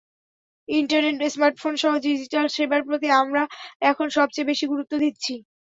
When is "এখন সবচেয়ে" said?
3.81-4.49